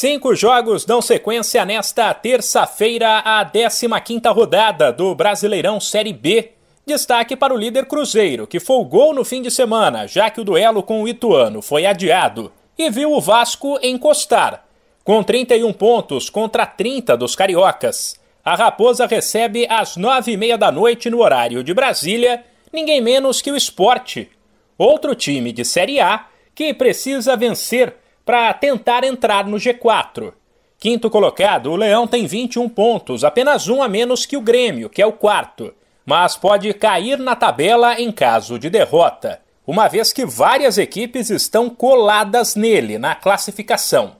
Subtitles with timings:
[0.00, 6.52] Cinco jogos dão sequência nesta terça-feira à 15ª rodada do Brasileirão Série B.
[6.86, 10.82] Destaque para o líder Cruzeiro, que folgou no fim de semana, já que o duelo
[10.82, 14.64] com o Ituano foi adiado, e viu o Vasco encostar.
[15.04, 20.72] Com 31 pontos contra 30 dos cariocas, a Raposa recebe às nove e meia da
[20.72, 22.42] noite no horário de Brasília,
[22.72, 24.30] ninguém menos que o Esporte,
[24.78, 26.24] outro time de Série A
[26.54, 27.96] que precisa vencer
[28.30, 30.32] para tentar entrar no G4.
[30.78, 35.02] Quinto colocado, o Leão tem 21 pontos, apenas um a menos que o Grêmio, que
[35.02, 35.74] é o quarto,
[36.06, 41.68] mas pode cair na tabela em caso de derrota, uma vez que várias equipes estão
[41.68, 44.14] coladas nele na classificação.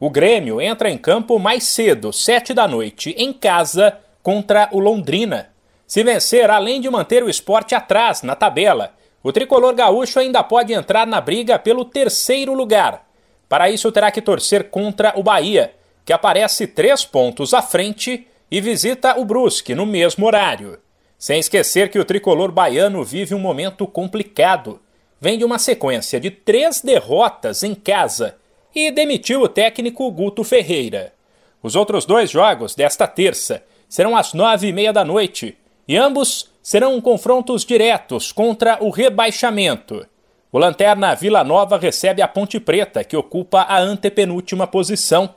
[0.00, 5.50] O Grêmio entra em campo mais cedo, sete da noite, em casa, contra o Londrina.
[5.86, 10.72] Se vencer, além de manter o esporte atrás na tabela, o tricolor gaúcho ainda pode
[10.72, 13.09] entrar na briga pelo terceiro lugar,
[13.50, 18.60] para isso, terá que torcer contra o Bahia, que aparece três pontos à frente e
[18.60, 20.78] visita o Brusque no mesmo horário.
[21.18, 24.80] Sem esquecer que o tricolor baiano vive um momento complicado.
[25.20, 28.36] Vem de uma sequência de três derrotas em casa
[28.72, 31.12] e demitiu o técnico Guto Ferreira.
[31.60, 36.48] Os outros dois jogos desta terça serão às nove e meia da noite e ambos
[36.62, 40.06] serão confrontos diretos contra o rebaixamento.
[40.52, 45.32] O Lanterna Vila Nova recebe a Ponte Preta, que ocupa a antepenúltima posição.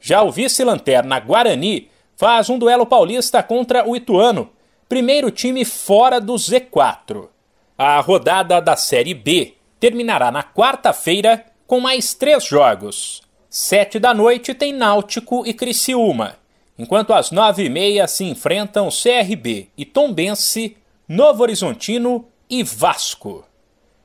[0.00, 4.50] Já o vice-lanterna Guarani faz um duelo paulista contra o Ituano,
[4.88, 7.28] primeiro time fora do Z4.
[7.76, 13.20] A rodada da Série B terminará na quarta-feira com mais três jogos.
[13.50, 16.36] Sete da noite tem Náutico e Criciúma,
[16.78, 23.44] enquanto às nove e meia se enfrentam CRB e Tombense, Novo Horizontino e Vasco.